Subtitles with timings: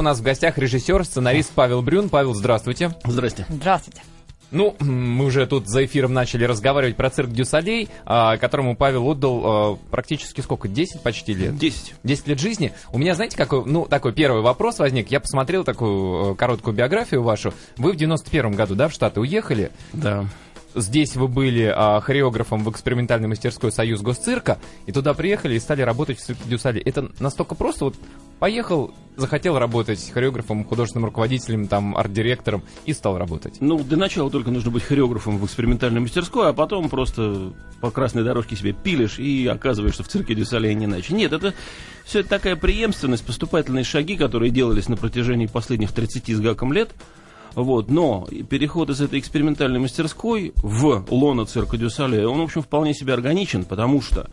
[0.00, 2.08] У нас в гостях режиссер, сценарист Павел Брюн.
[2.08, 2.92] Павел, здравствуйте.
[3.04, 3.46] Здрасте.
[3.48, 4.00] Здравствуйте.
[4.52, 9.08] Ну, мы уже тут за эфиром начали разговаривать про цирк du Soleil, а, которому Павел
[9.08, 11.56] отдал а, практически сколько, 10 почти лет?
[11.56, 11.94] 10.
[12.04, 12.72] 10 лет жизни.
[12.92, 15.10] У меня, знаете, какой, ну, такой первый вопрос возник.
[15.10, 17.52] Я посмотрел такую э, короткую биографию вашу.
[17.76, 19.72] Вы в 91 году, да, в Штаты уехали?
[19.92, 20.26] Да.
[20.80, 25.82] Здесь вы были а, хореографом в экспериментальной мастерской «Союз Госцирка», и туда приехали и стали
[25.82, 26.82] работать в du Soleil.
[26.82, 27.96] Это настолько просто, вот
[28.38, 33.56] поехал, захотел работать хореографом, художественным руководителем, там, арт-директором и стал работать.
[33.60, 38.24] Ну, для начала только нужно быть хореографом в экспериментальной мастерской, а потом просто по красной
[38.24, 41.14] дорожке себе пилишь и оказываешься в цирке Дюсалей не иначе.
[41.14, 41.54] Нет, это
[42.04, 46.90] все это такая преемственность, поступательные шаги, которые делались на протяжении последних 30 с гаком лет–
[47.54, 52.94] вот, но переход из этой экспериментальной мастерской в лоно цирка Дюсале, он, в общем, вполне
[52.94, 54.30] себе органичен, потому что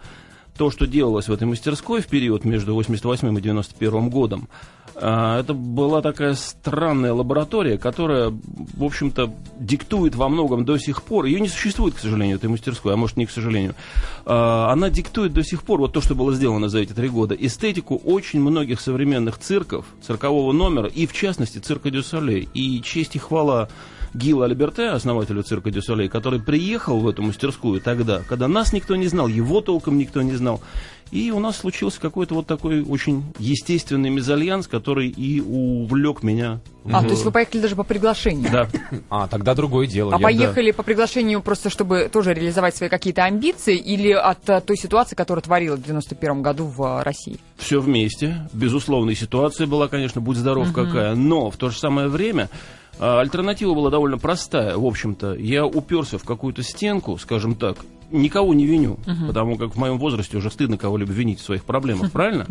[0.57, 4.47] то, что делалось в этой мастерской в период между 88 и 91 годом,
[4.95, 11.25] а, это была такая странная лаборатория, которая, в общем-то, диктует во многом до сих пор.
[11.25, 13.75] Ее не существует, к сожалению, этой мастерской, а может не к сожалению.
[14.25, 17.35] А, она диктует до сих пор, вот то, что было сделано за эти три года,
[17.35, 22.47] эстетику очень многих современных цирков, циркового номера, и в частности цирка Дю Солей.
[22.53, 23.67] И честь и хвала
[24.15, 28.95] Ги Лалиберте, основателю цирка Дю Солей, который приехал в эту мастерскую тогда, когда нас никто
[28.95, 30.61] не знал, его толком никто не знал.
[31.11, 36.61] И у нас случился какой-то вот такой очень естественный мезальянс, который и увлек меня.
[36.91, 37.03] А, в...
[37.03, 38.51] то есть вы поехали даже по приглашению?
[38.51, 38.67] Да.
[39.09, 40.13] А, тогда другое дело.
[40.15, 40.23] А Я...
[40.23, 40.77] поехали да.
[40.77, 45.43] по приглашению просто, чтобы тоже реализовать свои какие-то амбиции или от а, той ситуации, которая
[45.43, 47.37] творилась в 91 году в а, России?
[47.57, 48.47] Все вместе.
[48.53, 50.73] Безусловно, и ситуация была, конечно, будь здоров угу.
[50.73, 51.15] какая.
[51.15, 52.49] Но в то же самое время
[52.99, 55.33] альтернатива была довольно простая, в общем-то.
[55.33, 57.77] Я уперся в какую-то стенку, скажем так,
[58.11, 59.27] никого не виню, угу.
[59.27, 62.45] потому как в моем возрасте уже стыдно кого-либо винить в своих проблемах, правильно?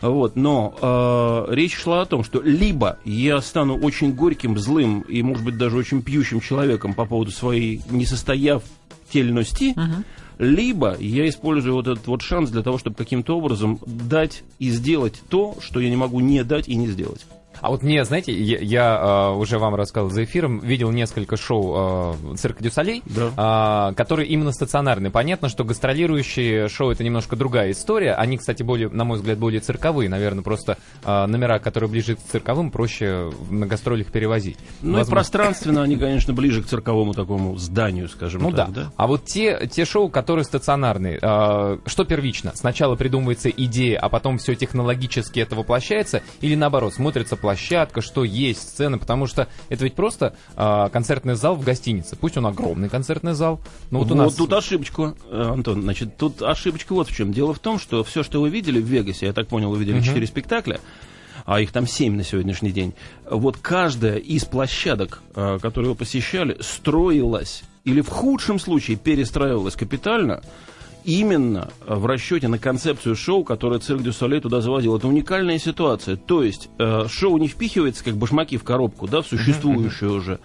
[0.00, 5.22] Вот, но э, речь шла о том, что либо я стану очень горьким, злым и,
[5.22, 10.04] может быть, даже очень пьющим человеком по поводу своей несостоявительности, угу.
[10.38, 15.20] либо я использую вот этот вот шанс для того, чтобы каким-то образом дать и сделать
[15.28, 17.26] то, что я не могу не дать и не сделать.
[17.60, 22.14] А вот мне, знаете, я, я э, уже вам рассказал за эфиром, видел несколько шоу
[22.32, 23.90] э, «Цирка Дюсалей», да.
[23.90, 25.10] э, которые именно стационарные.
[25.10, 28.14] Понятно, что гастролирующие шоу— это немножко другая история.
[28.14, 30.08] Они, кстати, более, на мой взгляд, более цирковые.
[30.08, 34.58] Наверное, просто э, номера, которые ближе к цирковым, проще на гастролях перевозить.
[34.82, 35.10] Ну Возможно...
[35.10, 38.68] и пространственно они, конечно, ближе к цирковому такому зданию, скажем ну, так.
[38.68, 38.82] Ну да.
[38.82, 38.92] да.
[38.96, 42.52] А вот те, те шоу, которые стационарные, э, что первично?
[42.54, 46.22] Сначала придумывается идея, а потом все технологически это воплощается?
[46.40, 51.54] Или наоборот, смотрится площадка, что есть сцены, потому что это ведь просто э, концертный зал
[51.54, 52.16] в гостинице.
[52.16, 53.60] Пусть он огромный концертный зал.
[53.92, 54.34] Но вот, вот у нас...
[54.34, 55.82] тут ошибочка, э, Антон.
[55.82, 57.32] Значит, тут ошибочка вот в чем.
[57.32, 60.00] Дело в том, что все, что вы видели в Вегасе, я так понял, вы видели
[60.00, 60.28] четыре uh-huh.
[60.28, 60.80] спектакля,
[61.44, 62.94] а их там семь на сегодняшний день.
[63.30, 70.42] Вот каждая из площадок, э, которые вы посещали, строилась или в худшем случае перестраивалась капитально
[71.06, 74.96] именно в расчете на концепцию шоу, которое цирк Дю Солей туда заводил.
[74.96, 76.16] Это уникальная ситуация.
[76.16, 80.16] То есть э, шоу не впихивается как башмаки в коробку, да, в существующую uh-huh.
[80.16, 80.40] уже.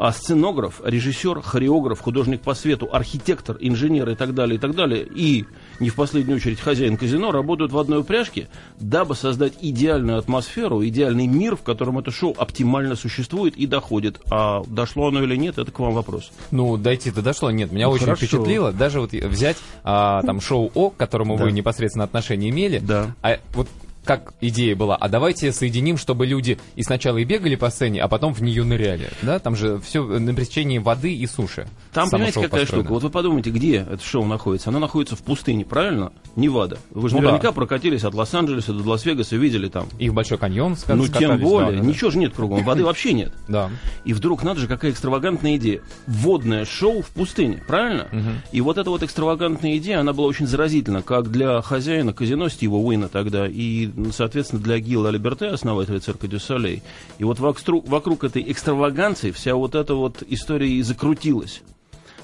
[0.00, 5.06] А сценограф, режиссер, хореограф, художник по свету, архитектор, инженер и так далее, и так далее,
[5.06, 5.44] и
[5.78, 11.26] не в последнюю очередь хозяин казино работают в одной упряжке, дабы создать идеальную атмосферу, идеальный
[11.26, 14.22] мир, в котором это шоу оптимально существует и доходит.
[14.30, 16.32] А дошло оно или нет, это к вам вопрос.
[16.50, 17.50] Ну, дойти-то дошло.
[17.50, 18.24] Нет, меня ну, очень хорошо.
[18.24, 18.72] впечатлило.
[18.72, 21.44] Даже вот взять а, там шоу О, к которому да.
[21.44, 22.78] вы непосредственно отношение имели.
[22.78, 23.14] Да.
[23.20, 23.68] А вот
[24.04, 28.08] как идея была, а давайте соединим, чтобы люди и сначала и бегали по сцене, а
[28.08, 29.10] потом в нее ныряли.
[29.22, 29.38] Да?
[29.38, 31.68] Там же все на пересечении воды и суши.
[31.92, 32.84] Там, понимаете, какая построено.
[32.84, 32.92] штука?
[32.94, 34.70] Вот вы подумайте, где это шоу находится?
[34.70, 36.12] Оно находится в пустыне, правильно?
[36.36, 36.78] Невада.
[36.90, 37.52] Вы же ну наверняка да.
[37.52, 39.88] прокатились от Лос-Анджелеса до Лас-Вегаса, видели там.
[39.98, 41.78] И в Большой каньон скак- Ну, тем более.
[41.78, 41.88] Да, да.
[41.88, 43.32] Ничего же нет кругом, воды вообще нет.
[43.48, 43.70] Да.
[44.04, 45.82] И вдруг, надо же, какая экстравагантная идея.
[46.06, 48.08] Водное шоу в пустыне, правильно?
[48.52, 52.76] И вот эта вот экстравагантная идея, она была очень заразительна, как для хозяина казино Стива
[52.76, 56.82] Уина тогда, и, соответственно, для Гилла Альберте, основателя цирка Дю Солей.
[57.18, 61.62] И вот вокруг, вокруг этой экстраваганции вся вот эта вот история и закрутилась.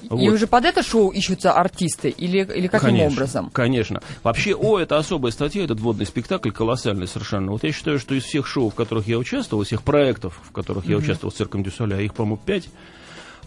[0.09, 0.21] Вот.
[0.21, 3.49] И уже под это шоу ищутся артисты или, или каким конечно, образом?
[3.51, 4.01] Конечно.
[4.23, 7.51] Вообще, о, это особая статья, этот водный спектакль колоссальный совершенно.
[7.51, 10.51] Вот я считаю, что из всех шоу, в которых я участвовал, из всех проектов, в
[10.51, 10.91] которых mm-hmm.
[10.91, 12.69] я участвовал с цирком Дюсоля, их, по-моему, пять,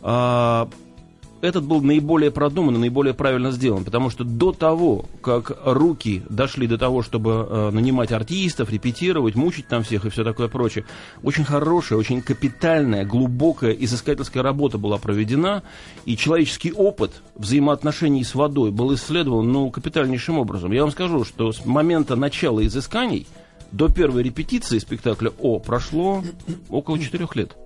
[0.02, 0.68] а,
[1.40, 6.66] этот был наиболее продуман и наиболее правильно сделан, потому что до того, как руки дошли
[6.66, 10.84] до того, чтобы э, нанимать артистов, репетировать, мучить там всех и все такое прочее,
[11.22, 15.62] очень хорошая, очень капитальная, глубокая изыскательская работа была проведена,
[16.04, 20.72] и человеческий опыт взаимоотношений с водой был исследован, ну, капитальнейшим образом.
[20.72, 23.26] Я вам скажу, что с момента начала изысканий
[23.72, 26.22] до первой репетиции спектакля «О» прошло
[26.68, 27.56] около четырех лет.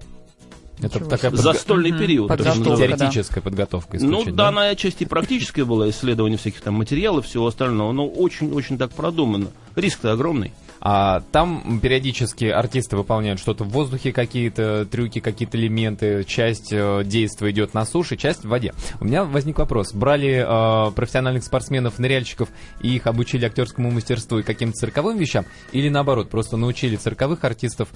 [0.79, 1.41] Это Ничего такая себе.
[1.43, 1.99] За стольный Мгм.
[2.01, 2.29] период.
[2.29, 2.97] Подготовка, называется.
[2.97, 2.97] да.
[3.07, 8.07] теоретическая подготовка Ну, да, она отчасти практическая была, исследование всяких там материалов, всего остального, но
[8.09, 9.49] очень-очень так продумано.
[9.77, 10.53] Риск-то огромный.
[10.87, 16.25] А там периодически артисты выполняют что-то в воздухе, какие-то трюки, какие-то элементы.
[16.25, 18.75] Часть э, действия идет на суше, часть в воде.
[19.01, 19.95] У меня возник вопрос.
[19.95, 22.51] Брали э, профессиональных спортсменов, ныряльщиков
[22.83, 25.47] и их обучили актерскому мастерству и каким-то цирковым вещам?
[25.73, 27.89] Или наоборот, просто научили цирковых артистов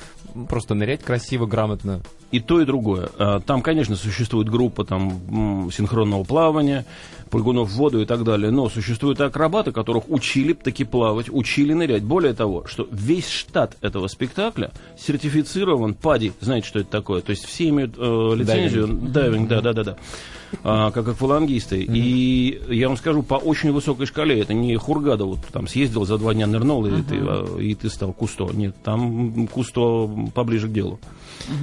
[0.48, 2.00] просто нырять красиво, грамотно?
[2.30, 3.10] И то, и другое.
[3.18, 6.86] А, Там, конечно, существует группа там, синхронного плавания,
[7.28, 8.50] прыгунов в воду и так далее.
[8.50, 12.02] Но существуют акробаты, которых учили таки плавать, учили нырять.
[12.02, 16.32] Более того, что весь штат этого спектакля сертифицирован ПАДИ.
[16.40, 17.22] Знаете, что это такое?
[17.22, 18.88] То есть все имеют э, лицензию.
[18.88, 19.96] Дайвинг, да, да, да, да.
[20.64, 21.80] А, как аквалангисты.
[21.80, 24.40] И я вам скажу, по очень высокой шкале.
[24.40, 27.88] Это не Хургада вот там съездил, за два дня нырнул, и, ты, а, и ты
[27.90, 28.48] стал кусто.
[28.52, 30.98] Нет, там кусто поближе к делу.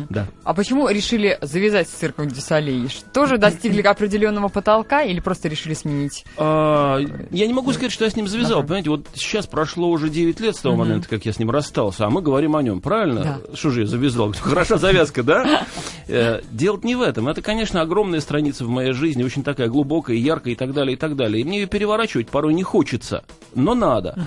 [0.10, 0.28] Да.
[0.44, 2.88] А почему решили завязать с цирком Дюсалей?
[3.14, 6.26] Тоже достигли определенного потолка или просто решили сменить?
[6.38, 7.00] А,
[7.32, 8.62] я не могу сказать, что я с ним завязал.
[8.62, 12.06] Понимаете, вот сейчас прошло уже 9 лет с того момента, как я с ним расстался,
[12.06, 13.40] а мы говорим о нем, правильно?
[13.54, 14.34] Что же я завязал?
[14.40, 15.66] Хороша завязка, да?
[16.08, 17.28] Э, Дело не в этом.
[17.28, 20.98] Это, конечно, огромная страница в моей жизни, очень такая глубокая, яркая и так далее, и
[20.98, 21.42] так далее.
[21.42, 23.24] И мне ее переворачивать порой не хочется,
[23.54, 24.18] но надо.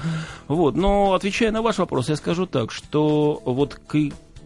[0.49, 3.97] Вот, но отвечая на ваш вопрос, я скажу так, что вот к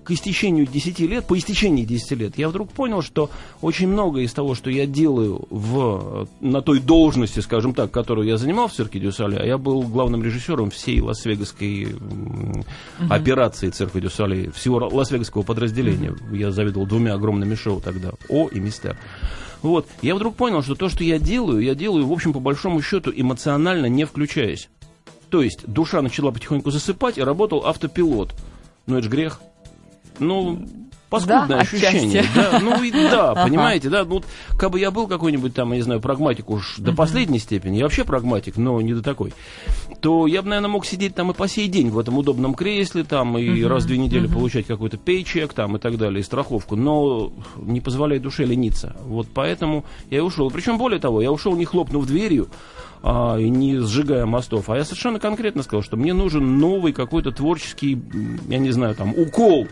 [0.05, 4.33] к истечению 10 лет, по истечении 10 лет, я вдруг понял, что очень многое из
[4.33, 8.99] того, что я делаю в, на той должности, скажем так, которую я занимал в цирке
[8.99, 12.65] Дюсале, а я был главным режиссером всей Лас-Вегасской м,
[13.09, 16.15] операции цирка Дюсале, всего Лас-Вегасского подразделения.
[16.33, 18.97] Я заведовал двумя огромными шоу тогда, О и Мистер.
[19.63, 22.83] Вот, я вдруг понял, что то, что я делаю, я делаю, в общем, по большому
[22.83, 24.69] счету, эмоционально не включаясь.
[25.31, 28.35] То есть душа начала потихоньку засыпать, и работал автопилот.
[28.87, 29.41] Ну, это же грех.
[30.19, 30.69] Ну,
[31.13, 32.21] паскудное Да, ощущение.
[32.21, 32.35] отчасти.
[32.35, 34.05] Да, ну и да, понимаете, да.
[34.05, 34.25] Ну, вот,
[34.59, 37.85] как бы я был какой-нибудь там, я не знаю, прагматик уж до последней степени, я
[37.85, 39.33] вообще прагматик, но не до такой,
[40.01, 43.05] то я бы, наверное, мог сидеть там и по сей день в этом удобном кресле,
[43.05, 46.75] там, и раз в две недели получать какой-то пейчек, там, и так далее, и страховку,
[46.77, 48.97] но не позволяет душе лениться.
[49.05, 50.51] Вот поэтому я и ушел.
[50.51, 52.49] Причем, более того, я ушел не хлопнув дверью,
[53.03, 54.71] а, и не сжигая мостов.
[54.71, 58.01] А я совершенно конкретно сказал, что мне нужен новый какой-то творческий,
[58.49, 59.67] я не знаю, там, укол.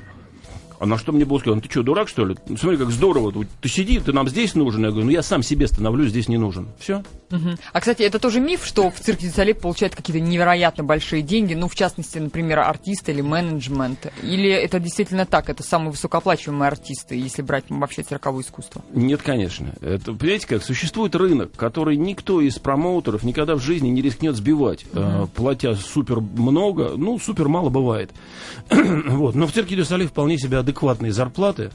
[0.81, 2.37] А на что мне было сказано, ты что, дурак, что ли?
[2.49, 4.83] Ну, Смотри, как здорово, ты сиди, ты нам здесь нужен.
[4.83, 6.69] Я говорю, ну я сам себе становлюсь здесь не нужен.
[6.79, 7.03] Все.
[7.31, 7.59] Мгм.
[7.73, 11.69] А, кстати, это тоже миф, что в цирке Дюсалей получают какие-то невероятно большие деньги, ну,
[11.69, 14.11] в частности, например, артисты или менеджмент.
[14.23, 18.83] Или это действительно так, это самые высокооплачиваемые артисты, если брать вообще цирковое искусство?
[18.95, 19.75] Нет, конечно.
[19.83, 24.87] Это, понимаете как, существует рынок, который никто из промоутеров никогда в жизни не рискнет сбивать,
[24.95, 28.11] э, платя супер много, ну, супер мало бывает.
[28.71, 29.35] вот.
[29.35, 31.71] Но в цирке Дю Соли вполне себе адекватные зарплаты.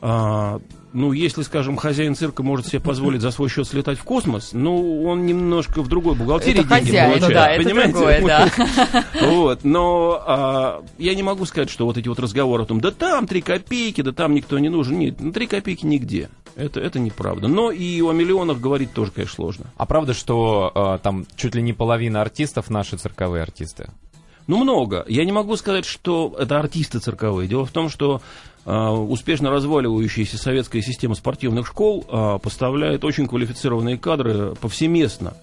[0.00, 0.60] А,
[0.92, 5.04] ну, если, скажем, хозяин цирка может себе позволить за свой счет слетать в космос, ну,
[5.04, 7.34] он немножко в другой бухгалтерии Это деньги хозяин, получает.
[7.34, 7.92] да, это понимаете?
[7.92, 9.04] другое, да.
[9.22, 12.90] Вот, но а, я не могу сказать, что вот эти вот разговоры о том, да
[12.90, 14.98] там три копейки, да там никто не нужен.
[14.98, 16.28] Нет, ну, три копейки нигде.
[16.56, 17.48] Это, это неправда.
[17.48, 19.66] Но и о миллионах говорить тоже, конечно, сложно.
[19.76, 23.88] А правда, что э, там чуть ли не половина артистов наши цирковые артисты?
[24.46, 25.04] Ну, много.
[25.08, 27.48] Я не могу сказать, что это артисты цирковые.
[27.48, 28.20] Дело в том, что
[28.64, 35.34] а, успешно разваливающаяся советская система спортивных школ а, поставляет очень квалифицированные кадры повсеместно.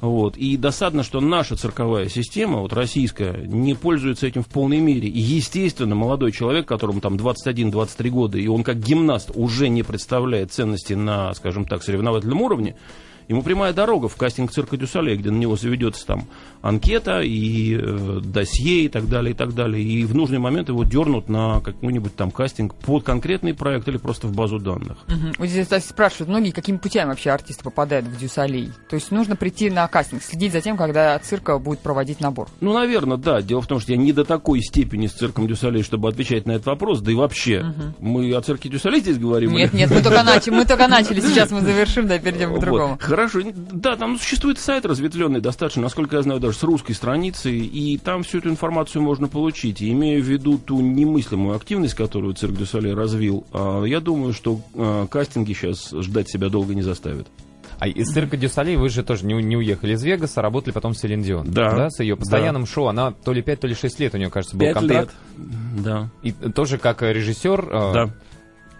[0.00, 0.36] Вот.
[0.36, 5.08] И досадно, что наша цирковая система, вот российская, не пользуется этим в полной мере.
[5.08, 10.52] И, естественно, молодой человек, которому там 21-23 года, и он как гимнаст уже не представляет
[10.52, 12.74] ценности на, скажем так, соревновательном уровне,
[13.28, 16.26] ему прямая дорога в кастинг цирка Дюсале, где на него заведется там
[16.60, 19.82] анкета и э, досье и так далее, и так далее.
[19.82, 24.26] И в нужный момент его дернут на какой-нибудь там кастинг под конкретный проект или просто
[24.26, 24.98] в базу данных.
[25.08, 25.32] Мгм.
[25.38, 28.70] Вот здесь кстати, спрашивают многие, какими путями вообще артисты попадают в Дю Солей.
[28.88, 32.48] То есть нужно прийти на кастинг, следить за тем, когда цирка будет проводить набор.
[32.60, 33.42] Ну, наверное, да.
[33.42, 36.46] Дело в том, что я не до такой степени с цирком Дю Солей, чтобы отвечать
[36.46, 37.00] на этот вопрос.
[37.00, 39.52] Да и вообще, мы о цирке Дю Солей здесь говорим?
[39.52, 42.60] Нет, или- нет, мы только начали, мы только начали, сейчас мы завершим, да, перейдем к
[42.60, 42.98] другому.
[43.14, 43.40] Хорошо.
[43.54, 48.22] Да, там существует сайт разветвленный достаточно, насколько я знаю, даже с русской страницей, и там
[48.22, 49.82] всю эту информацию можно получить.
[49.82, 54.32] И имея в виду ту немыслимую активность, которую цирк Дю Солей развил, а, я думаю,
[54.32, 57.28] что а, кастинги сейчас ждать себя долго не заставят.
[57.78, 60.94] А из цирка Дю Солей вы же тоже не, не уехали из Вегаса, работали потом
[60.94, 61.50] с Селин Дион.
[61.50, 61.90] Да.
[61.90, 62.86] С ее постоянным шоу.
[62.86, 65.14] Она то ли 5, то ли 6 лет у нее, кажется, был Пять контракт.
[65.36, 65.84] лет.
[65.84, 66.10] Да.
[66.22, 67.68] И тоже как режиссер.
[67.70, 68.10] э, Да.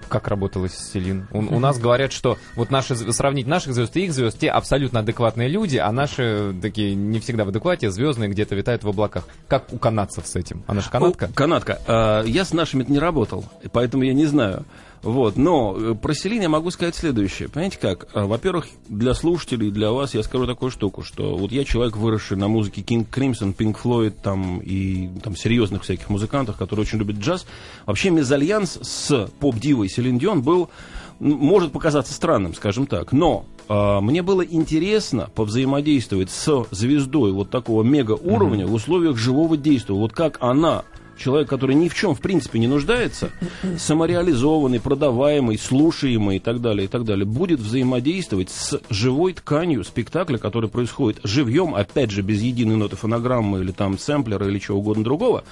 [0.09, 1.29] Как работала Селин.
[1.31, 5.01] У, у нас говорят, что вот наши, сравнить наших звезд и их звезд, те абсолютно
[5.01, 9.25] адекватные люди, а наши такие не всегда в адеквате, звездные где-то витают в облаках.
[9.49, 10.65] Как у канадцев с этим?
[10.67, 11.27] Она же канадка?
[11.27, 11.81] О, канадка.
[11.87, 14.65] А, я с нашими не работал, поэтому я не знаю.
[15.03, 17.49] Вот, но э, про Селин я могу сказать следующее.
[17.49, 18.07] Понимаете как?
[18.15, 22.37] А, во-первых, для слушателей, для вас я скажу такую штуку, что вот я человек, выросший
[22.37, 27.17] на музыке King Crimson, Pink Floyd там, и там серьезных всяких музыкантов, которые очень любят
[27.17, 27.47] джаз.
[27.85, 30.71] Вообще мезальянс с поп-дивой Селин Дион был,
[31.19, 37.83] может показаться странным, скажем так, но э, мне было интересно повзаимодействовать с звездой вот такого
[37.83, 38.69] мега уровня mm-hmm.
[38.69, 39.95] в условиях живого действия.
[39.95, 40.85] Вот как она
[41.17, 43.31] человек, который ни в чем в принципе не нуждается,
[43.79, 50.39] самореализованный, продаваемый, слушаемый и так далее, и так далее, будет взаимодействовать с живой тканью спектакля,
[50.39, 55.05] который происходит живьем, опять же, без единой ноты фонограммы или там сэмплера или чего угодно
[55.05, 55.45] другого,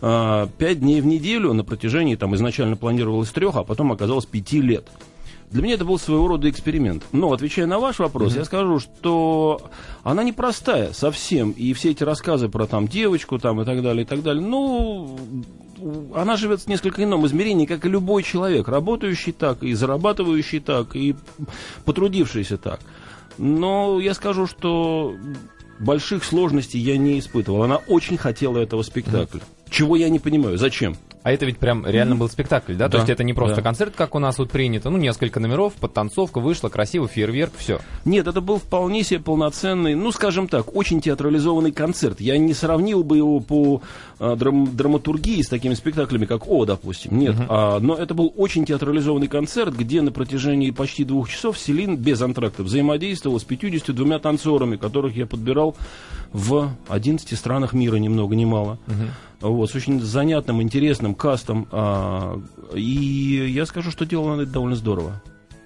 [0.00, 4.60] а, пять дней в неделю на протяжении, там изначально планировалось трех, а потом оказалось пяти
[4.60, 4.86] лет.
[5.50, 7.04] Для меня это был своего рода эксперимент.
[7.12, 8.38] Но, отвечая на ваш вопрос, mm-hmm.
[8.38, 9.62] я скажу, что
[10.02, 11.52] она непростая совсем.
[11.52, 15.18] И все эти рассказы про там девочку там и так далее, и так далее, ну,
[16.14, 20.94] она живет в несколько ином измерении, как и любой человек, работающий так, и зарабатывающий так,
[20.94, 21.16] и
[21.86, 22.80] потрудившийся так.
[23.38, 25.14] Но я скажу, что
[25.78, 27.62] больших сложностей я не испытывал.
[27.62, 29.40] Она очень хотела этого спектакля.
[29.40, 29.70] Mm-hmm.
[29.70, 30.58] Чего я не понимаю.
[30.58, 30.96] Зачем?
[31.22, 32.86] А это ведь прям реально был спектакль, да?
[32.86, 32.90] да?
[32.90, 33.62] То есть это не просто да.
[33.62, 37.80] концерт, как у нас тут принято, ну, несколько номеров, подтанцовка, вышла, красиво, фейерверк, все.
[38.04, 42.20] Нет, это был вполне себе полноценный, ну, скажем так, очень театрализованный концерт.
[42.20, 43.82] Я не сравнил бы его по
[44.18, 47.18] а, драм драматургии с такими спектаклями, как О, допустим.
[47.18, 47.46] Нет, uh-huh.
[47.48, 52.20] а, но это был очень театрализованный концерт, где на протяжении почти двух часов Селин без
[52.22, 55.76] антракта взаимодействовал с 52 танцорами, которых я подбирал
[56.32, 58.78] в 11 странах мира, ни много ни мало.
[58.86, 59.08] Uh-huh.
[59.40, 61.68] Вот, с очень занятным, интересным кастом.
[61.70, 62.40] А,
[62.74, 65.22] и я скажу, что делал она это довольно здорово.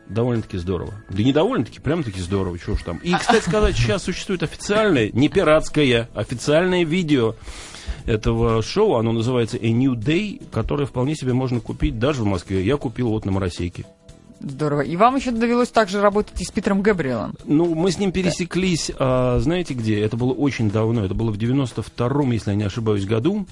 [0.09, 0.93] Довольно-таки здорово.
[1.09, 2.99] Да не довольно-таки, прям-таки здорово, чего ж там.
[2.99, 7.35] И, кстати сказать, сейчас существует официальное, не пиратское, официальное видео
[8.05, 8.97] этого шоу.
[8.97, 12.65] Оно называется A New Day, которое вполне себе можно купить даже в Москве.
[12.65, 13.87] Я купил вот на Моросейке.
[14.43, 14.81] Здорово.
[14.81, 17.35] И вам еще довелось также работать и с Питером Габриэлом?
[17.45, 20.01] Ну, мы с ним пересеклись, а, знаете где?
[20.01, 21.05] Это было очень давно.
[21.05, 23.47] Это было в 92-м, если я не ошибаюсь, году.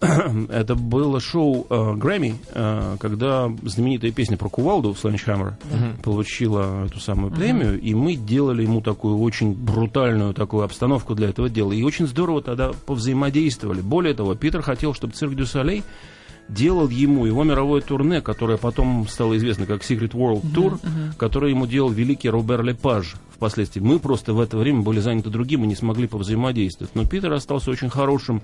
[0.48, 6.02] это было шоу э, Грэмми, э, когда знаменитая песня про Кувалду Sledgehammer uh-huh.
[6.02, 7.80] получила эту самую премию, uh-huh.
[7.80, 11.72] и мы делали ему такую очень брутальную такую обстановку для этого дела.
[11.72, 13.80] И очень здорово тогда повзаимодействовали.
[13.80, 15.82] Более того, Питер хотел, чтобы цирк Дю Солей
[16.48, 21.16] делал ему его мировое турне, которое потом стало известно как Secret World Tour, uh-huh, uh-huh.
[21.16, 23.80] которое ему делал великий Робер Лепаж впоследствии.
[23.80, 26.94] Мы просто в это время были заняты другим и не смогли повзаимодействовать.
[26.94, 28.42] Но Питер остался очень хорошим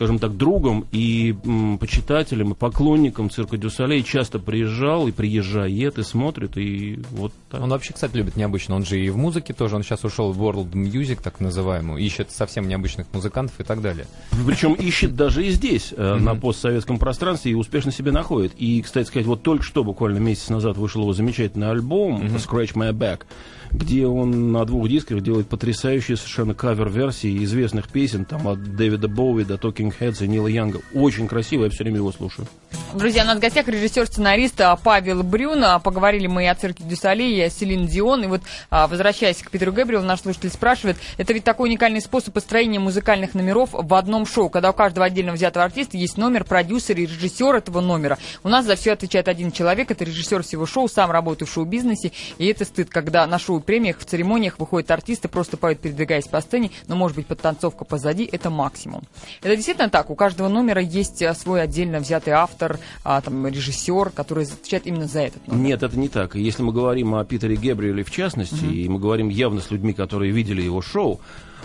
[0.00, 6.02] скажем так, другом и м, почитателем, и поклонником цирка Дюсалей часто приезжал и приезжает, и
[6.02, 7.60] смотрит, и вот так.
[7.60, 8.76] Он вообще, кстати, любит необычно.
[8.76, 12.30] Он же и в музыке тоже, он сейчас ушел в World Music, так называемую, ищет
[12.30, 14.06] совсем необычных музыкантов и так далее.
[14.46, 18.54] Причем ищет даже и здесь, э, на постсоветском пространстве, и успешно себе находит.
[18.56, 22.92] И, кстати сказать, вот только что, буквально месяц назад, вышел его замечательный альбом «Scratch My
[22.92, 23.24] Back»,
[23.72, 29.44] где он на двух дисках делает потрясающие совершенно кавер-версии известных песен, там от Дэвида Боуи
[29.44, 30.80] до Talking Heads и Нила Янга.
[30.94, 32.46] Очень красиво, я все время его слушаю.
[32.92, 35.78] Друзья, у нас в гостях режиссер-сценарист а, Павел Брюна.
[35.78, 38.24] Поговорили мы и о цирке Дюсале, и о Селин Дион.
[38.24, 42.34] И вот, а, возвращаясь к Питеру Гэбриэлу, наш слушатель спрашивает, это ведь такой уникальный способ
[42.34, 46.96] построения музыкальных номеров в одном шоу, когда у каждого отдельно взятого артиста есть номер, продюсер
[46.96, 48.18] и режиссер этого номера.
[48.42, 52.10] У нас за все отвечает один человек, это режиссер всего шоу, сам работает в шоу-бизнесе,
[52.38, 56.40] и это стыд, когда на шоу премиях, в церемониях выходят артисты, просто поют, передвигаясь по
[56.40, 59.02] сцене, но, может быть, подтанцовка позади, это максимум.
[59.42, 64.10] Это действительно так, у каждого номера есть а, свой отдельно взятый автор, а, там, режиссер,
[64.10, 65.62] который отвечает именно за этот номер.
[65.62, 66.34] Нет, это не так.
[66.34, 68.74] Если мы говорим о Питере Гебриэле в частности, mm-hmm.
[68.74, 71.20] и мы говорим явно с людьми, которые видели его шоу,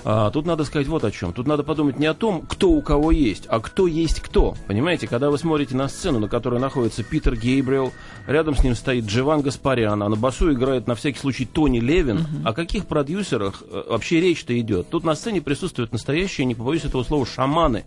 [0.07, 1.33] а, тут надо сказать вот о чем.
[1.33, 4.55] Тут надо подумать не о том, кто у кого есть, а кто есть кто.
[4.67, 7.91] Понимаете, когда вы смотрите на сцену, на которой находится Питер Гейбриэл,
[8.27, 12.17] рядом с ним стоит Дживан Гаспарян, а на басу играет на всякий случай Тони Левин.
[12.17, 12.49] Uh-huh.
[12.49, 14.89] О каких продюсерах э, вообще речь-то идет?
[14.91, 17.85] Тут на сцене присутствуют настоящие, не побоюсь этого слова, шаманы.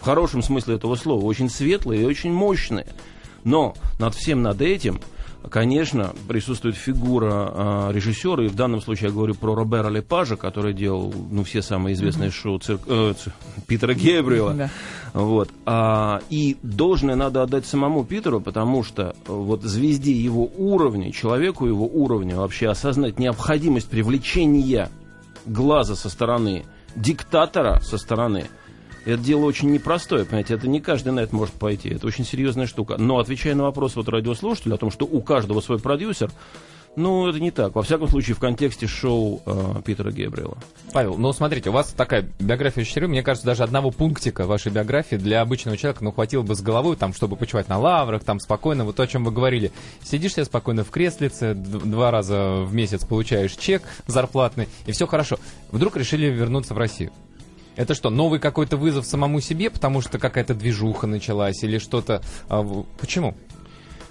[0.00, 1.24] В хорошем смысле этого слова.
[1.24, 2.86] Очень светлые и очень мощные.
[3.44, 5.00] Но над всем над этим
[5.48, 10.74] конечно, присутствует фигура э, режиссера, и в данном случае я говорю про Робера Лепажа, который
[10.74, 12.42] делал ну, все самые известные mm-hmm.
[12.42, 13.14] шоу цирк, э,
[13.66, 14.52] Питера Гебриэла.
[14.52, 14.70] Mm-hmm.
[15.14, 15.50] Вот.
[15.66, 21.86] А, и должное надо отдать самому Питеру, потому что вот звезде его уровня, человеку его
[21.86, 24.90] уровня вообще осознать необходимость привлечения
[25.46, 26.64] глаза со стороны
[26.96, 28.46] диктатора со стороны
[29.04, 32.66] Это дело очень непростое, понимаете, это не каждый на это может пойти, это очень серьезная
[32.66, 32.96] штука.
[32.98, 36.30] Но отвечая на вопрос вот радиослушателя о том, что у каждого свой продюсер,
[36.96, 37.76] ну, это не так.
[37.76, 40.58] Во всяком случае, в контексте шоу э, Питера Гебриэла.
[40.92, 43.12] Павел, ну, смотрите, у вас такая биография очень серьезная.
[43.12, 46.96] Мне кажется, даже одного пунктика вашей биографии для обычного человека, ну, хватило бы с головой,
[46.96, 49.70] там, чтобы почивать на лаврах, там, спокойно, вот то, о чем вы говорили.
[50.02, 55.38] Сидишь себе спокойно в креслице, два раза в месяц получаешь чек зарплатный, и все хорошо.
[55.70, 57.12] Вдруг решили вернуться в Россию.
[57.76, 62.22] Это что, новый какой-то вызов самому себе, потому что какая-то движуха началась или что-то...
[62.48, 62.62] А,
[62.98, 63.36] почему?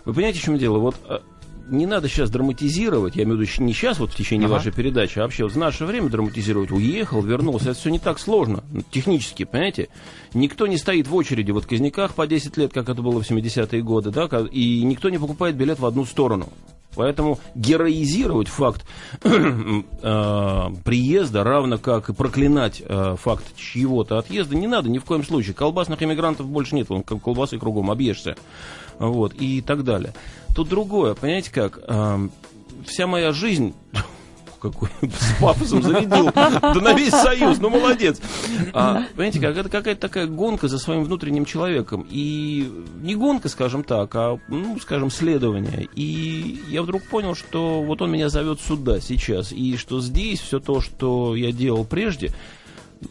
[0.05, 0.79] Вы понимаете, в чем дело?
[0.79, 1.21] Вот а,
[1.69, 4.55] не надо сейчас драматизировать, я имею в виду не сейчас, вот в течение ага.
[4.55, 6.71] вашей передачи, а вообще вот в наше время драматизировать.
[6.71, 9.89] Уехал, вернулся, это все не так сложно, технически, понимаете?
[10.33, 13.81] Никто не стоит в очереди в отказниках по 10 лет, как это было в 70-е
[13.81, 16.49] годы, да, и никто не покупает билет в одну сторону.
[16.99, 18.85] Поэтому героизировать факт
[19.23, 19.29] э,
[20.83, 25.53] приезда, равно как и проклинать э, факт чьего-то отъезда, не надо ни в коем случае.
[25.53, 28.35] Колбасных иммигрантов больше нет, вон колбасы кругом объешься.
[28.97, 30.13] Вот, и так далее.
[30.53, 31.79] Тут другое, понимаете как?
[31.87, 32.27] Э,
[32.85, 33.73] вся моя жизнь
[34.59, 36.31] какой с пафосом зарядил.
[36.33, 38.19] Да на весь союз, ну молодец.
[38.73, 42.05] А, понимаете, какая-то такая гонка за своим внутренним человеком.
[42.09, 45.87] И не гонка, скажем так, а, ну, скажем, следование.
[45.95, 49.51] И я вдруг понял, что вот он меня зовет сюда сейчас.
[49.51, 52.31] И что здесь все то, что я делал прежде,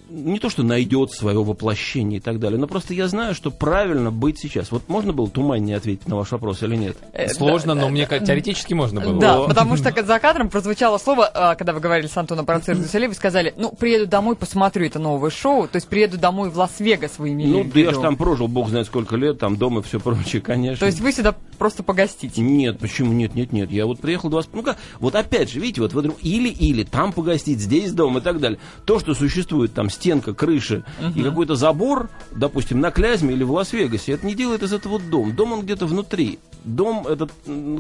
[0.08, 4.10] не то, что найдет свое воплощение и так далее, но просто я знаю, что правильно
[4.10, 4.70] быть сейчас.
[4.70, 6.96] Вот можно было туманнее ответить на ваш вопрос или нет?
[7.12, 9.20] Э, Сложно, но мне теоретически можно было.
[9.20, 12.78] Да, потому что за кадром прозвучало слово, а, когда вы говорили с Антоном про цирк
[12.78, 17.18] вы сказали, ну, приеду домой, посмотрю это новое шоу, то есть приеду домой в Лас-Вегас,
[17.18, 19.82] вы имели Ну, да я же там прожил, бог знает сколько лет, там дома и
[19.84, 20.80] все прочее, конечно.
[20.80, 22.40] То есть вы сюда просто погостите?
[22.40, 23.70] Нет, почему нет, нет, нет.
[23.70, 24.54] Я вот приехал 20...
[24.54, 28.58] Ну-ка, вот опять же, видите, вот или-или, там погостить, здесь дом и так далее.
[28.84, 31.20] То, что существует там стенка, крыши угу.
[31.20, 35.32] и какой-то забор, допустим, на Клязьме или в Лас-Вегасе, это не делает из этого дом.
[35.36, 36.40] Дом он где-то внутри.
[36.64, 37.28] Дом это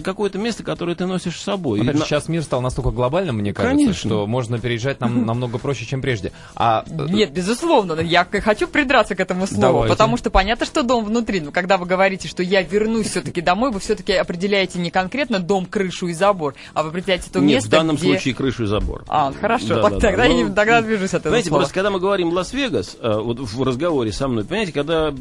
[0.04, 1.80] какое-то место, которое ты носишь с собой.
[1.80, 4.08] Опять, и, сейчас мир стал настолько глобальным, мне кажется, Конечно.
[4.08, 6.30] что можно переезжать нам намного проще, чем прежде.
[6.54, 6.84] А...
[6.88, 9.92] Э, нет, безусловно, я хочу придраться к этому слову, Давайте.
[9.92, 13.72] потому что понятно, что дом внутри, но когда вы говорите, что я вернусь все-таки домой,
[13.72, 17.68] вы все-таки определяете не конкретно дом, крышу и забор, а вы определяете то нет, место,
[17.68, 18.04] в данном где...
[18.04, 19.04] случае крышу и забор.
[19.08, 20.24] А, хорошо, да, да, тогда, да.
[20.26, 21.60] Я, ну, тогда движусь от этого Знаете, слова.
[21.62, 25.12] просто когда мы говорим Лас-Вегас, э, вот в разговоре со мной, понимаете, когда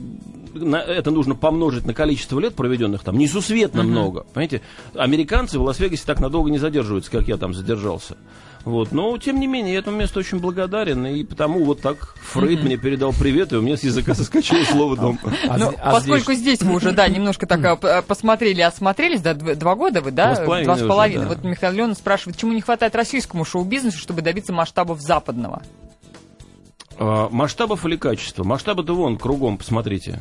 [0.56, 3.84] это нужно помножить на количество лет, проведенных там, несусветно uh-huh.
[3.84, 4.25] много.
[4.34, 4.62] Понимаете,
[4.95, 8.17] американцы в Лас-Вегасе так надолго не задерживаются, как я там задержался.
[8.67, 8.91] Вот.
[8.91, 12.63] Но, тем не менее, я этому месту очень благодарен, и потому вот так Фрейд mm-hmm.
[12.63, 15.19] мне передал привет, и у меня с языка соскочило слово «дом».
[15.47, 16.62] А, ну, а поскольку здесь...
[16.62, 20.36] вы уже, да, немножко так а, посмотрели, осмотрелись, да, два года вы, да?
[20.43, 21.27] Два с половиной.
[21.27, 25.62] Вот Михаил Леонов спрашивает, чему не хватает российскому шоу-бизнесу, чтобы добиться масштабов западного?
[26.99, 28.43] А, масштабов или качества?
[28.43, 30.19] Масштабы-то вон, кругом, посмотрите.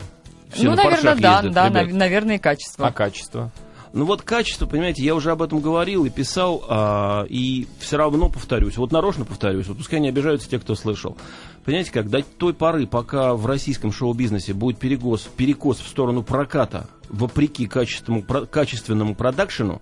[0.50, 1.92] Все ну, наверное, да, ездят, да, ребят.
[1.92, 2.86] наверное, и качество.
[2.86, 3.50] А качество?
[3.92, 8.28] Ну вот качество, понимаете, я уже об этом говорил и писал, а, и все равно
[8.28, 11.16] повторюсь, вот нарочно повторюсь, вот пускай не обижаются те, кто слышал.
[11.64, 16.88] Понимаете, как до той поры, пока в российском шоу-бизнесе будет перекос, перекос в сторону проката,
[17.08, 19.80] вопреки качественному, про, качественному продакшену,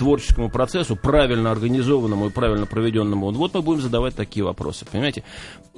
[0.00, 4.86] творческому процессу, правильно организованному и правильно проведенному, вот мы будем задавать такие вопросы.
[4.90, 5.24] Понимаете,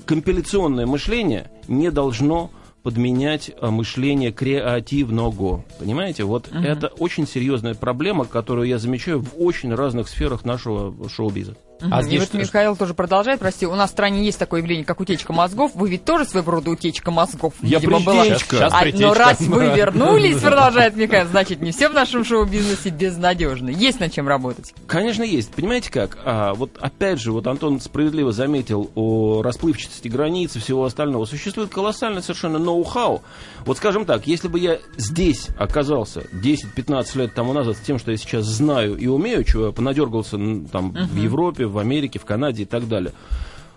[0.07, 2.53] компиляционное мышление не должно
[2.85, 5.65] подменять а, мышление креативного.
[5.81, 6.59] Понимаете, вот угу.
[6.59, 11.59] это очень серьезная проблема, которую я замечаю в очень разных сферах нашего шоу-бизнеса.
[11.91, 15.01] А и вот Михаил тоже продолжает, прости, у нас в стране есть такое явление, как
[15.01, 15.73] утечка мозгов.
[15.75, 18.25] Вы ведь тоже своего рода утечка мозгов, Я видимо, была.
[18.25, 22.91] Сейчас, сейчас а, но раз вы вернулись, продолжает Михаил, значит, не все в нашем шоу-бизнесе
[22.91, 23.71] безнадежно.
[23.71, 24.75] Есть над чем работать.
[24.87, 25.53] Конечно, есть.
[25.53, 26.19] Понимаете как?
[26.25, 31.25] А, вот опять же, вот Антон справедливо заметил о расплывчатости границ и всего остального.
[31.25, 33.23] Существует колоссальный совершенно ноу-хау.
[33.65, 38.11] Вот скажем так, если бы я здесь оказался 10-15 лет тому назад с тем, что
[38.11, 40.37] я сейчас знаю и умею, чего я понадергался
[40.71, 41.07] там uh-huh.
[41.07, 43.13] в Европе, в Америке, в Канаде и так далее.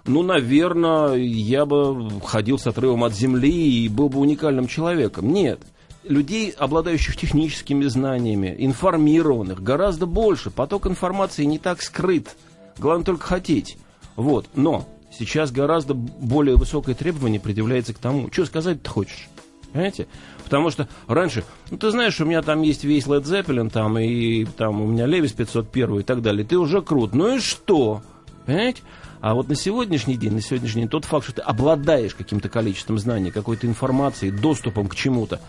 [0.05, 5.33] Ну, наверное, я бы ходил с отрывом от земли и был бы уникальным человеком.
[5.33, 5.59] Нет.
[6.03, 10.51] Людей, обладающих техническими знаниями, информированных, гораздо больше.
[10.51, 12.35] Поток информации не так скрыт.
[12.77, 13.77] Главное только хотеть.
[14.15, 14.45] Вот.
[14.53, 19.27] Но сейчас гораздо более высокое требование предъявляется к тому, что сказать ты хочешь.
[19.71, 20.07] Понимаете?
[20.45, 24.45] Потому что раньше, ну ты знаешь, у меня там есть весь Led Zeppelin, там, и
[24.45, 26.45] там у меня Левис 501 и так далее.
[26.45, 27.13] Ты уже крут.
[27.13, 28.01] Ну и что?
[28.45, 28.81] Понимаете?
[29.21, 32.99] А вот на сегодняшний день, на сегодняшний день, тот факт, что ты обладаешь каким-то количеством
[32.99, 35.41] знаний, какой-то информацией, доступом к чему-то,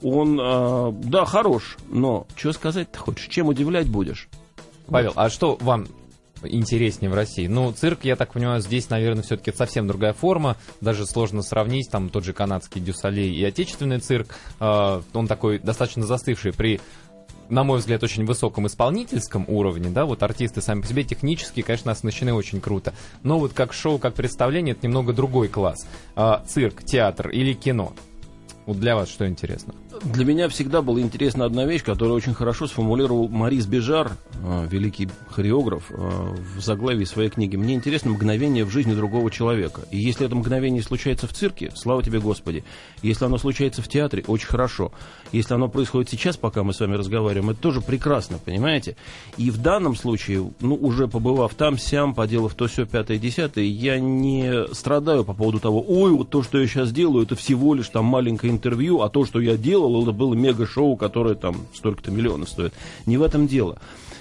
[0.00, 3.26] он, э, да, хорош, но что сказать ты хочешь?
[3.26, 4.28] Чем удивлять будешь?
[4.86, 5.86] Павел, а что вам
[6.42, 7.46] интереснее в России?
[7.46, 10.56] Ну, цирк, я так понимаю, здесь, наверное, все-таки совсем другая форма.
[10.80, 14.34] Даже сложно сравнить, там, тот же канадский Дюсалей и отечественный цирк.
[14.60, 16.80] Э, он такой достаточно застывший при
[17.50, 21.90] на мой взгляд, очень высоком исполнительском уровне, да, вот артисты сами по себе технически, конечно,
[21.90, 25.86] оснащены очень круто, но вот как шоу, как представление, это немного другой класс.
[26.14, 27.92] А, цирк, театр или кино?
[28.66, 29.74] Вот для вас что интересно?
[30.04, 35.08] Для меня всегда была интересна одна вещь, которую очень хорошо сформулировал Марис Бежар, э, великий
[35.28, 37.56] хореограф, э, в заглавии своей книги.
[37.56, 39.82] Мне интересно мгновение в жизни другого человека.
[39.90, 42.62] И если это мгновение случается в цирке, слава тебе, Господи.
[43.02, 44.92] Если оно случается в театре, очень хорошо.
[45.32, 48.96] Если оно происходит сейчас, пока мы с вами разговариваем, это тоже прекрасно, понимаете?
[49.38, 53.98] И в данном случае, ну, уже побывав там, сям, поделав то, все, пятое, десятое, я
[53.98, 57.88] не страдаю по поводу того, ой, вот то, что я сейчас делаю, это всего лишь
[57.88, 62.10] там маленькое интервью, а то, что я делал, делал, это было мега-шоу, которое там столько-то
[62.10, 62.74] миллионов стоит.
[63.06, 63.78] Не в этом дело.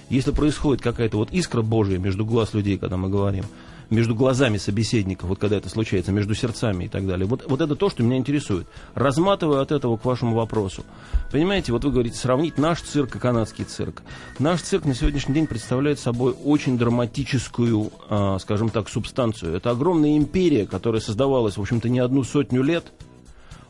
[0.09, 3.45] Если происходит какая-то вот искра Божья между глаз людей, когда мы говорим,
[3.89, 7.25] между глазами собеседников, вот когда это случается, между сердцами и так далее.
[7.25, 8.67] Вот, вот это то, что меня интересует.
[8.93, 10.83] Разматываю от этого к вашему вопросу.
[11.31, 14.03] Понимаете, вот вы говорите, сравнить наш цирк и канадский цирк.
[14.37, 19.55] Наш цирк на сегодняшний день представляет собой очень драматическую, э, скажем так, субстанцию.
[19.55, 22.85] Это огромная империя, которая создавалась, в общем-то, не одну сотню лет–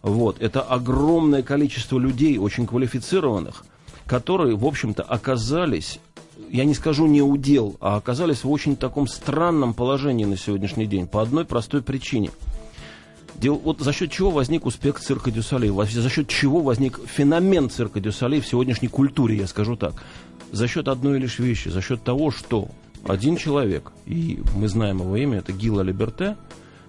[0.01, 0.41] вот.
[0.41, 3.65] Это огромное количество людей, очень квалифицированных,
[4.05, 5.99] которые, в общем-то, оказались,
[6.49, 10.85] я не скажу не у дел, а оказались в очень таком странном положении на сегодняшний
[10.85, 12.31] день по одной простой причине.
[13.35, 17.69] Дело, вот за счет чего возник успех цирка Дю Солей, за счет чего возник феномен
[17.69, 19.93] цирка Дю Солей в сегодняшней культуре, я скажу так.
[20.51, 22.67] За счет одной лишь вещи, за счет того, что
[23.07, 26.35] один человек, и мы знаем его имя, это Ги Лалиберте,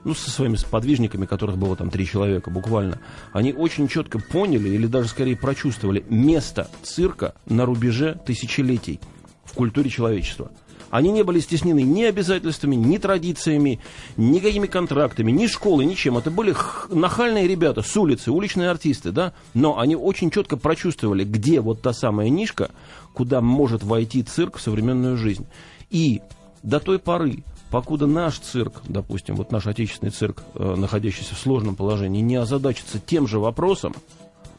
[0.05, 3.01] ну, со своими сподвижниками, которых было там три человека буквально,
[3.33, 9.01] они очень четко поняли, или даже скорее прочувствовали, место цирка на рубеже тысячелетий
[9.45, 10.51] в культуре человечества.
[10.91, 13.79] Они не были стеснены ни обязательствами, ни традициями,
[14.17, 16.19] никакими контрактами, ни школой, ничем.
[16.19, 16.55] Это были
[16.89, 19.33] нахальные ребята с улицы, уличные артисты, да?
[19.55, 22.71] Но они очень четко прочувствовали, где вот та самая нишка,
[23.15, 25.47] куда может войти цирк в современную жизнь.
[25.91, 26.23] И
[26.65, 31.77] до той поры, покуда наш цирк, допустим, вот наш отечественный цирк, э, находящийся в сложном
[31.77, 33.95] положении, не озадачится тем же вопросом,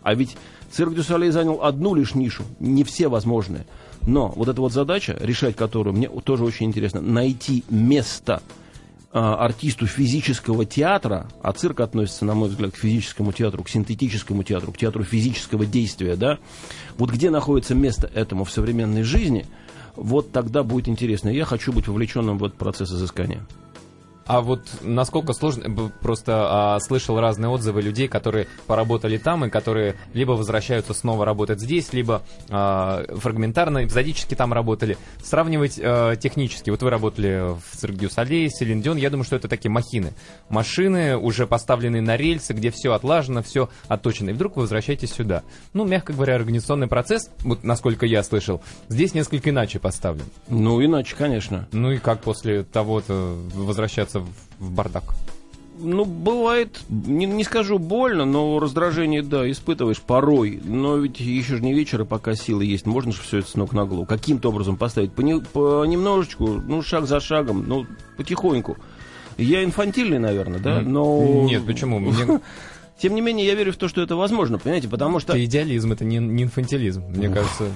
[0.01, 0.37] а ведь
[0.71, 3.65] цирк Дюсалей занял одну лишь нишу, не все возможные.
[4.07, 8.41] Но вот эта вот задача, решать которую мне тоже очень интересно, найти место
[9.13, 14.43] э, артисту физического театра, а цирк относится, на мой взгляд, к физическому театру, к синтетическому
[14.43, 16.39] театру, к театру физического действия, да,
[16.97, 19.45] вот где находится место этому в современной жизни–
[19.95, 21.29] вот тогда будет интересно.
[21.29, 23.45] Я хочу быть вовлеченным в этот процесс изыскания.
[24.25, 29.95] А вот насколько сложно, просто а, слышал разные отзывы людей, которые поработали там и которые
[30.13, 34.97] либо возвращаются снова работать здесь, либо а, фрагментарно, эпизодически там работали.
[35.23, 39.47] Сравнивать а, технически, вот вы работали в Дю Солей, Селин Дион, я думаю, что это
[39.47, 40.13] такие махины.
[40.49, 44.29] Машины, уже поставленные на рельсы, где все отлажено, все отточено.
[44.29, 45.43] И вдруг вы возвращаетесь сюда.
[45.73, 50.25] Ну, мягко говоря, организационный процесс, вот насколько я слышал, здесь несколько иначе поставлен.
[50.47, 51.67] Ну, иначе, конечно.
[51.71, 55.15] Ну и как после того-то возвращаться в бардак?
[55.79, 60.61] Ну, бывает, не, не скажу больно, но раздражение, да, испытываешь порой.
[60.63, 63.55] Но ведь еще же не вечер, и пока силы есть, можно же все это с
[63.55, 65.13] ног на голову каким-то образом поставить.
[65.13, 68.77] По, не, по немножечку, ну, шаг за шагом, ну, потихоньку.
[69.37, 71.45] Я инфантильный, наверное, да, но...
[71.45, 71.99] Нет, почему?
[71.99, 72.41] Мне...
[73.01, 75.33] Тем не менее, я верю в то, что это возможно, понимаете, потому что...
[75.33, 77.71] Это идеализм, это не, не инфантилизм, мне кажется.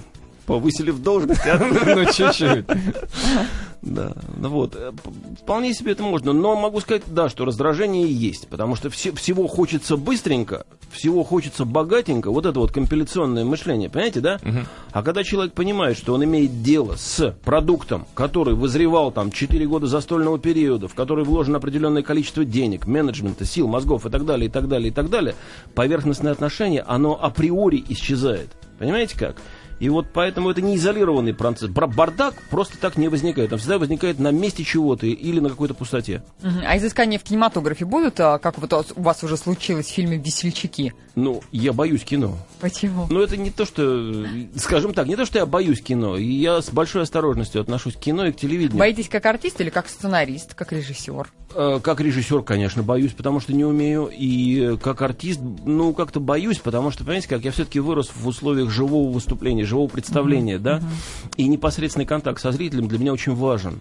[0.45, 1.49] Повысили в должности.
[1.95, 2.65] Ну, чуть-чуть.
[3.85, 4.91] Да, ну вот, э,
[5.39, 9.47] вполне себе это можно, но могу сказать, да, что раздражение есть, потому что все, всего
[9.47, 14.39] хочется быстренько, всего хочется богатенько, вот это вот компиляционное мышление, понимаете, да?
[14.43, 14.59] Угу.
[14.91, 19.85] А когда человек понимает, что он имеет дело с продуктом, который вызревал там 4 года
[19.85, 24.51] застольного периода, в который вложено определенное количество денег, менеджмента, сил, мозгов и так далее, и
[24.51, 25.35] так далее, и так далее,
[25.75, 28.49] поверхностное отношение, оно априори исчезает.
[28.79, 29.37] Понимаете как?
[29.79, 31.69] И вот поэтому это не изолированный процесс.
[31.69, 33.51] Бардак просто так не возникает.
[33.51, 36.23] Он всегда возникает на месте чего-то или на какой-то пустоте.
[36.41, 36.63] Uh-huh.
[36.65, 40.93] А изыскания в кинематографе будут, а, как вот у вас уже случилось в фильме «Весельчаки»?
[41.15, 42.37] Ну, я боюсь кино.
[42.59, 43.07] Почему?
[43.09, 44.25] Ну, это не то, что...
[44.55, 46.17] Скажем так, не то, что я боюсь кино.
[46.17, 48.79] Я с большой осторожностью отношусь к кино и к телевидению.
[48.79, 51.27] Боитесь как артист или как сценарист, как режиссер?
[51.57, 54.11] Э, как режиссер, конечно, боюсь, потому что не умею.
[54.11, 58.69] И как артист, ну, как-то боюсь, потому что, понимаете, как я все-таки вырос в условиях
[58.69, 60.59] живого выступления, живого представления, mm-hmm.
[60.59, 61.33] да, mm-hmm.
[61.37, 63.79] и непосредственный контакт со зрителем для меня очень важен.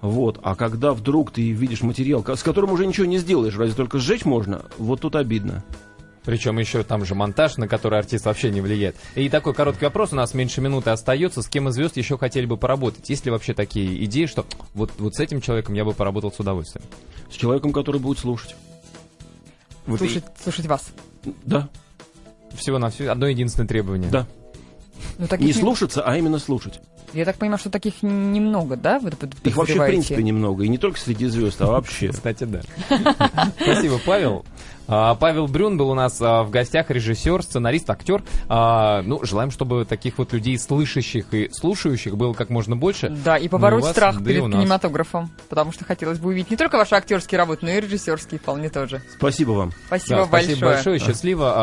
[0.00, 0.40] Вот.
[0.42, 4.24] А когда вдруг ты видишь материал, с которым уже ничего не сделаешь, разве только сжечь
[4.24, 5.62] можно, вот тут обидно.
[6.24, 8.96] Причем еще там же монтаж, на который артист вообще не влияет.
[9.14, 11.42] И такой короткий вопрос, у нас меньше минуты остается.
[11.42, 13.08] С кем из звезд еще хотели бы поработать?
[13.10, 16.38] Есть ли вообще такие идеи, что вот, вот с этим человеком я бы поработал с
[16.38, 16.84] удовольствием?
[17.30, 18.54] С человеком, который будет слушать.
[19.86, 20.42] Вот слушать, и...
[20.42, 20.92] слушать вас?
[21.44, 21.68] Да.
[22.54, 24.10] Всего на все одно единственное требование.
[24.10, 24.26] Да.
[25.18, 26.80] Ну, не слушаться, а именно слушать.
[27.12, 28.98] Я так понимаю, что таких немного, да?
[28.98, 29.12] Вы
[29.44, 30.64] Их вообще, в принципе, немного.
[30.64, 32.08] И не только среди звезд, а вообще.
[32.08, 32.62] Кстати, да.
[33.60, 34.44] Спасибо, Павел.
[34.88, 38.22] А, Павел Брюн был у нас а, в гостях, режиссер, сценарист, актер.
[38.48, 43.08] А, ну, желаем, чтобы таких вот людей, слышащих и слушающих, было как можно больше.
[43.08, 46.76] Да, и побороть вас, страх да перед кинематографом, потому что хотелось бы увидеть не только
[46.76, 49.02] ваши актерские работы, но и режиссерские вполне тоже.
[49.16, 49.72] Спасибо вам.
[49.86, 50.56] Спасибо да, большое.
[50.56, 51.54] Спасибо большое, счастливо.